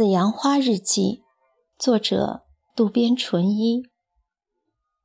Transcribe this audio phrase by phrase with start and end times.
[0.00, 1.24] 紫阳花日记，
[1.78, 3.90] 作者渡边淳一。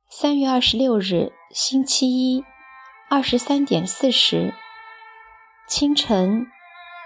[0.08, 2.42] 三月二十六日，星期一，
[3.10, 4.54] 二十三点四十，
[5.68, 6.46] 清晨，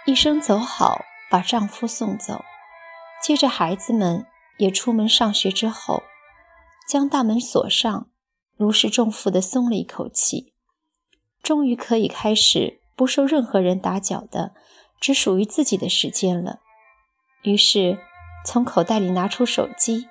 [0.07, 2.45] 一声走好，把丈夫送走，
[3.21, 4.25] 接着孩子们
[4.59, 6.05] 也出门上学之后，
[6.89, 8.09] 将大门锁上，
[8.57, 10.53] 如释重负地松了一口气，
[11.43, 14.55] 终于可以开始不受任何人打搅的，
[15.01, 16.61] 只属于自己的时间了。
[17.43, 17.99] 于是，
[18.45, 20.09] 从口袋里拿出手机，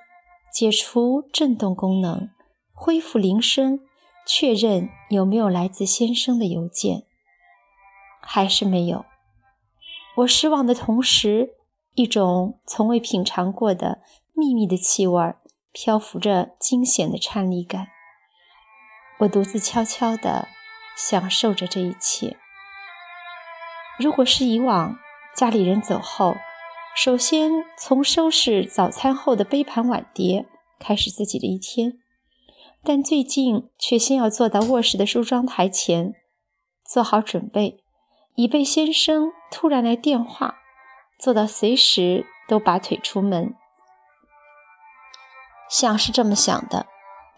[0.52, 2.30] 解除震动功能，
[2.72, 3.80] 恢复铃声，
[4.26, 7.04] 确认有没有来自先生的邮件。
[8.20, 9.04] 还是没有。
[10.16, 11.54] 我失望的同时，
[11.94, 14.00] 一种从未品尝过的
[14.34, 15.34] 秘密的气味
[15.72, 17.88] 漂浮着惊险的颤栗感。
[19.20, 20.48] 我独自悄悄地
[20.96, 22.36] 享受着这一切。
[23.98, 24.98] 如果是以往，
[25.36, 26.36] 家里人走后。
[27.02, 30.46] 首先，从收拾早餐后的杯盘碗碟
[30.78, 31.98] 开始自己的一天，
[32.84, 36.12] 但最近却先要坐到卧室的梳妆台前，
[36.84, 37.82] 做好准备，
[38.34, 40.56] 以备先生突然来电话，
[41.18, 43.54] 做到随时都拔腿出门。
[45.70, 46.84] 想是这么想的，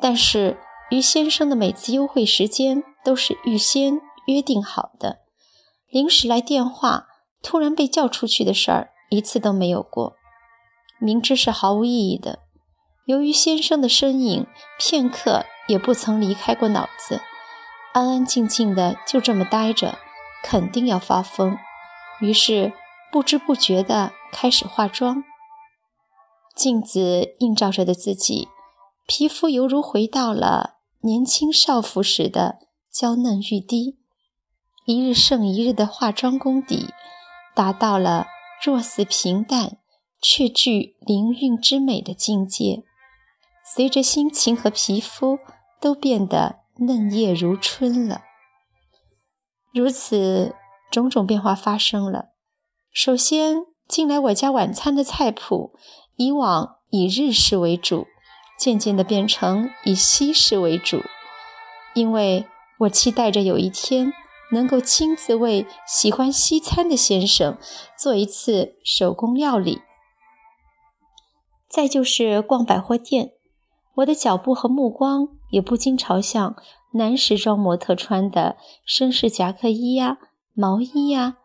[0.01, 0.59] 但是
[0.91, 5.21] 与先生的每次幽会时间都是预先约定好的，
[5.89, 7.07] 临时来电话，
[7.41, 8.89] 突然被叫出去的事儿。
[9.13, 10.17] 一次都没有过，
[10.99, 12.39] 明知是毫无意义的。
[13.05, 14.47] 由于先生的身影
[14.79, 17.21] 片刻也不曾离开过脑子，
[17.93, 19.99] 安安静静的就这么待着，
[20.43, 21.59] 肯定要发疯。
[22.21, 22.73] 于是
[23.13, 25.23] 不知不觉的开始化妆。
[26.57, 28.49] 镜子映照着的自己，
[29.07, 32.61] 皮肤犹如回到了年轻少妇时的
[32.91, 33.99] 娇嫩欲滴。
[34.87, 36.89] 一日胜一日的化妆功底，
[37.55, 38.27] 达到了。
[38.65, 39.79] 若似平淡，
[40.21, 42.85] 却具灵韵之美的境界，
[43.75, 45.41] 随着心情和皮肤
[45.81, 48.23] 都变得嫩叶如春了。
[49.75, 50.55] 如此
[50.93, 52.27] 种种变化发生了。
[52.93, 55.75] 首先，进来我家晚餐的菜谱，
[56.15, 58.07] 以往以日式为主，
[58.57, 61.03] 渐渐的变成以西式为主，
[61.95, 62.47] 因为
[62.81, 64.13] 我期待着有一天。
[64.53, 67.59] 能够亲自为喜欢西餐的先生
[67.99, 69.81] 做一次手工料理。
[71.69, 73.33] 再就是逛百货店，
[73.97, 76.55] 我的脚步和目光也不禁朝向
[76.93, 80.19] 男时装模特穿的绅士夹克衣呀、
[80.53, 81.39] 毛衣呀，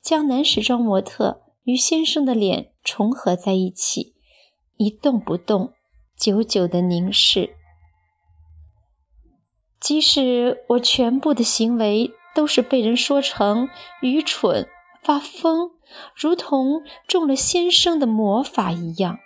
[0.00, 4.14] 将男时装模特与先生的脸重合在一起，
[4.76, 5.72] 一动不动，
[6.16, 7.56] 久久的凝视。
[9.80, 12.12] 即使我全部的行为。
[12.34, 13.68] 都是被人说成
[14.00, 14.68] 愚蠢、
[15.02, 15.70] 发疯，
[16.14, 19.18] 如同中了先生的魔法一样。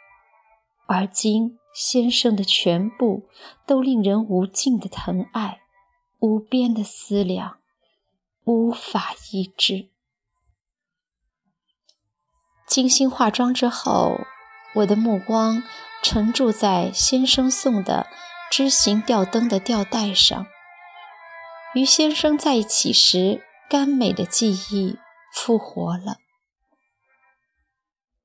[0.89, 3.29] 而今先生的全部
[3.67, 5.59] 都令人无尽的疼爱，
[6.21, 7.59] 无边的思量，
[8.45, 9.91] 无法抑制。
[12.67, 14.21] 精心化妆之后，
[14.77, 15.63] 我的目光
[16.03, 18.07] 沉住在先生送的
[18.51, 20.47] 枝形吊灯的吊带上。
[21.77, 24.97] 与先生在一起时，甘美的记忆
[25.31, 26.17] 复活了。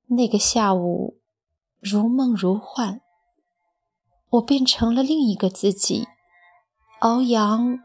[0.07, 1.19] 那个下午，
[1.81, 3.01] 如梦如幻，
[4.29, 6.07] 我变成了另一个自己，
[7.01, 7.79] 翱翔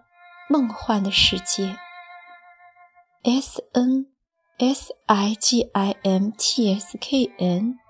[0.48, 1.76] 梦幻的世界。
[3.24, 4.06] S N
[4.58, 7.80] S I G I M T S K N，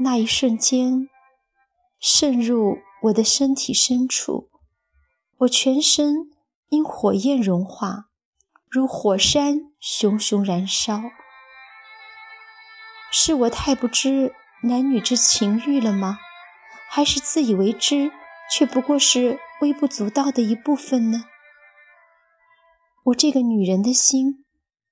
[0.00, 1.08] 那一瞬间，
[2.00, 4.49] 渗入我的身体深处。
[5.40, 6.30] 我全身
[6.68, 8.10] 因火焰融化，
[8.68, 11.00] 如火山熊熊燃烧。
[13.10, 14.34] 是我太不知
[14.64, 16.18] 男女之情欲了吗？
[16.90, 18.12] 还是自以为知，
[18.52, 21.24] 却不过是微不足道的一部分呢？
[23.04, 24.44] 我这个女人的心，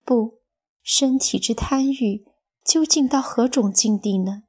[0.02, 0.40] 不，
[0.82, 2.24] 身体之贪欲，
[2.64, 4.44] 究竟到何种境地呢？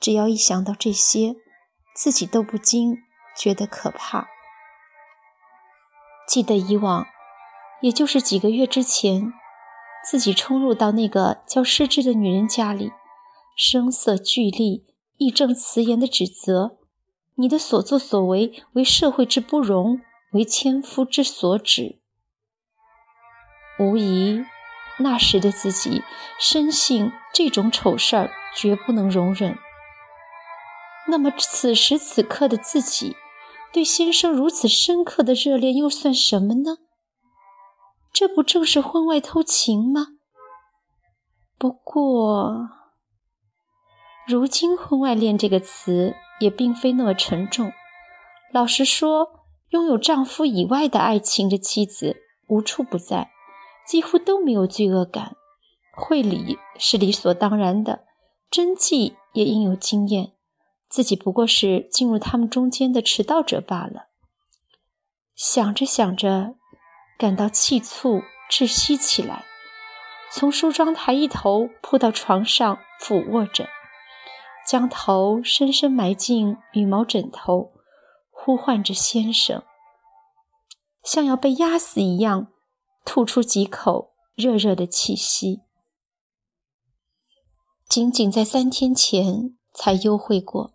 [0.00, 1.36] 只要一想到这些，
[1.94, 2.96] 自己都不禁
[3.38, 4.26] 觉得可怕。
[6.30, 7.08] 记得以往，
[7.80, 9.32] 也就是几个月之前，
[10.04, 12.92] 自己冲入到那个叫失智的女人家里，
[13.56, 14.86] 声色俱厉、
[15.16, 16.78] 义正辞严的指责
[17.34, 21.98] 你的所作所为为社会之不容，为千夫之所指。
[23.80, 24.44] 无疑，
[25.00, 26.04] 那时的自己
[26.38, 29.58] 深信这种丑事儿绝不能容忍。
[31.08, 33.16] 那么，此时此刻的自己。
[33.72, 36.78] 对先生如此深刻的热恋又算什么呢？
[38.12, 40.08] 这不正是婚外偷情吗？
[41.56, 42.68] 不过，
[44.26, 47.72] 如今“婚外恋”这个词也并非那么沉重。
[48.52, 52.16] 老实说，拥有丈夫以外的爱情的妻子
[52.48, 53.30] 无处不在，
[53.86, 55.36] 几乎都没有罪恶感。
[55.94, 58.04] 会理是理所当然的，
[58.50, 60.32] 真迹也应有经验。
[60.90, 64.08] 自己不过是进入他们中间的迟到者罢了。
[65.36, 66.56] 想着想着，
[67.16, 69.44] 感到气促窒息起来，
[70.32, 73.68] 从梳妆台一头扑到床上，俯卧着，
[74.66, 77.72] 将头深深埋进羽毛枕头，
[78.30, 79.62] 呼唤着先生，
[81.04, 82.48] 像要被压死一样，
[83.04, 85.60] 吐出几口热热的气息。
[87.88, 90.74] 仅仅在三天前才幽会过。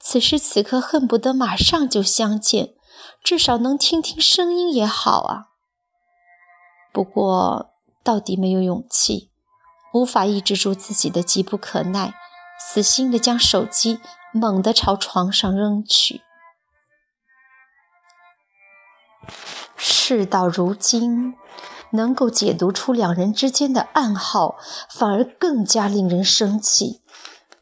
[0.00, 2.74] 此时此刻，恨不得马上就相见，
[3.22, 5.48] 至少能听听声音也好啊。
[6.92, 7.70] 不过，
[8.02, 9.30] 到底没有勇气，
[9.92, 12.14] 无法抑制住自己的急不可耐，
[12.58, 14.00] 死心的将手机
[14.32, 16.22] 猛地朝床上扔去。
[19.76, 21.36] 事到如今，
[21.90, 24.56] 能够解读出两人之间的暗号，
[24.88, 27.02] 反而更加令人生气。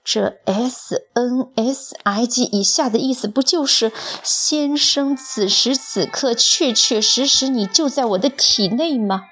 [0.07, 3.93] 这 S N S I G 以下的意思，不就是
[4.23, 9.25] 先生，此时此刻，确确实实，你就在我的体内吗？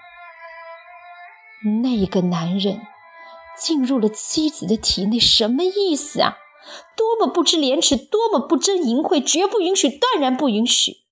[1.85, 2.81] 那个男人
[3.57, 6.39] 进入了妻子的体内，什么意思啊？
[6.97, 11.05] 多么不知廉耻，多么不争淫秽，绝不允许，断然不允许！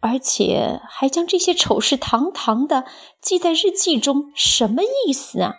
[0.00, 2.86] 而且还将这些丑事堂堂的
[3.22, 5.54] 记在日记中，什么意思啊？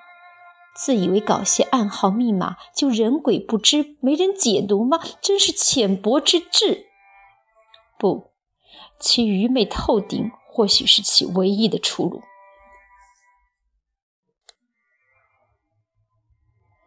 [0.75, 4.99] 自以为搞些暗号密码就人鬼不知，没人解读吗？
[5.21, 6.87] 真是浅薄之至。
[7.99, 8.31] 不，
[8.99, 12.23] 其愚昧透顶，或许是其唯一的出路。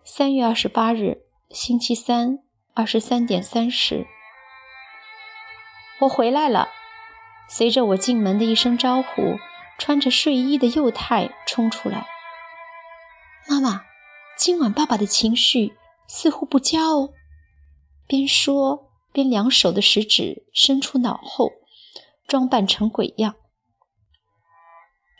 [0.03, 2.39] 三月二十八日，星期三，
[2.73, 4.07] 二十三点三十，
[6.01, 6.69] 我回来了。
[7.49, 9.39] 随着我进门的一声招呼，
[9.79, 12.07] 穿着睡衣的幼太冲出来。
[13.47, 13.83] 妈妈，
[14.39, 15.77] 今晚爸爸的情绪
[16.07, 17.11] 似乎不佳哦。
[18.07, 21.51] 边说边两手的食指伸出脑后，
[22.27, 23.35] 装扮成鬼样。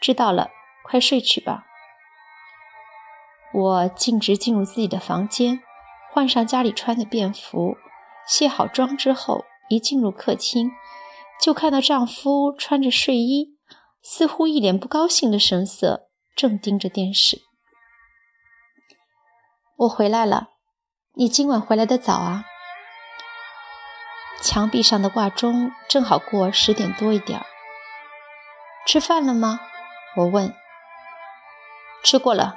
[0.01, 0.49] 知道了，
[0.85, 1.65] 快睡去吧。
[3.53, 5.61] 我径直进入自己的房间，
[6.13, 7.77] 换上家里穿的便服，
[8.27, 10.71] 卸好妆之后，一进入客厅，
[11.41, 13.59] 就看到丈夫穿着睡衣，
[14.03, 17.43] 似乎一脸不高兴的神色，正盯着电视。
[19.77, 20.51] 我回来了，
[21.15, 22.45] 你今晚回来的早啊。
[24.41, 27.47] 墙壁上的挂钟正好过十点多一点儿。
[28.87, 29.61] 吃饭了吗？
[30.19, 30.55] 我问。
[32.05, 32.57] 吃过了。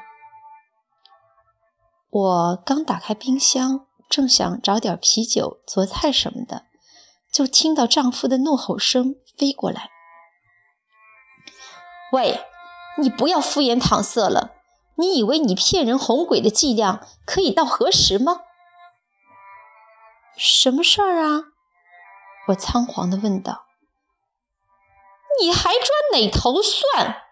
[2.10, 6.66] 我刚打开冰箱，正想找点啤酒做菜什么的，
[7.32, 9.90] 就听到丈夫的怒吼声飞过来
[12.14, 12.42] ：“喂，
[12.98, 14.54] 你不要敷衍搪塞了！”
[14.98, 18.42] 你以为你骗人哄鬼的伎俩可以到何时吗？
[20.36, 21.46] 什么事儿啊？
[22.48, 23.66] 我仓皇地问道。
[25.40, 27.24] 你还抓哪头蒜？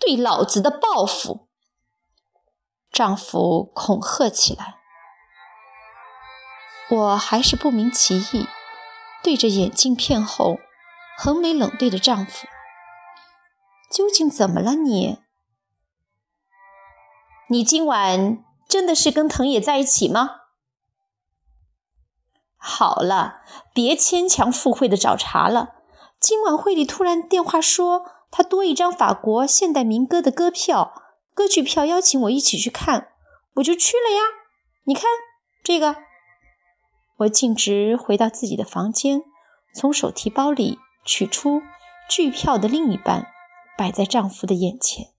[0.00, 1.48] 对老子的报复！
[2.90, 4.76] 丈夫恐吓起来。
[6.90, 8.46] 我还是不明其意，
[9.22, 10.58] 对着眼镜片后
[11.16, 12.46] 横眉冷对着丈夫
[13.90, 15.18] ：“究竟怎么了你？”
[17.54, 20.40] 你今晚真的是跟藤野在一起吗？
[22.56, 23.42] 好了，
[23.72, 25.76] 别牵强附会的找茬了。
[26.18, 31.00] 今晚会里突然电话说他多一张法国现代民歌的歌票，
[31.32, 33.12] 歌剧票邀请我一起去看，
[33.54, 34.22] 我就去了呀。
[34.86, 35.04] 你看
[35.62, 35.94] 这个，
[37.18, 39.22] 我径直回到自己的房间，
[39.72, 41.62] 从手提包里取出
[42.10, 43.28] 剧票的另一半，
[43.78, 45.12] 摆在丈夫的眼前。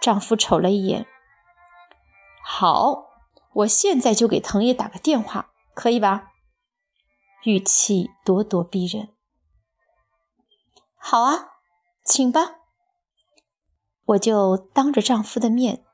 [0.00, 1.04] 丈夫瞅了一眼。
[2.50, 3.10] 好，
[3.52, 6.30] 我现在就给藤野打个电话，可以吧？
[7.44, 9.10] 语气咄咄逼人。
[10.96, 11.50] 好啊，
[12.02, 12.54] 请吧。
[14.06, 15.84] 我就当着丈夫的面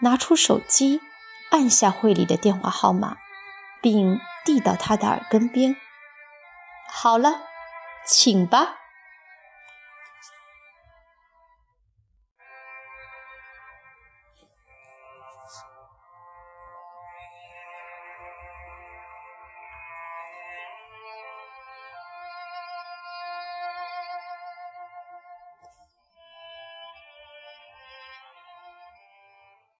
[0.00, 1.02] 拿出手机，
[1.50, 3.18] 按下会里的电话号码，
[3.82, 5.76] 并递到他的耳根边。
[6.90, 7.42] 好了，
[8.06, 8.77] 请吧。